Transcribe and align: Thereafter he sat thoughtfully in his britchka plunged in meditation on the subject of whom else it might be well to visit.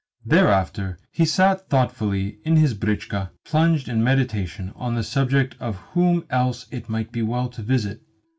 Thereafter 0.25 0.97
he 1.11 1.25
sat 1.25 1.69
thoughtfully 1.69 2.39
in 2.43 2.55
his 2.55 2.73
britchka 2.73 3.29
plunged 3.45 3.87
in 3.87 4.03
meditation 4.03 4.71
on 4.75 4.95
the 4.95 5.03
subject 5.03 5.55
of 5.59 5.75
whom 5.93 6.25
else 6.31 6.65
it 6.71 6.89
might 6.89 7.11
be 7.11 7.21
well 7.21 7.49
to 7.49 7.61
visit. 7.61 8.01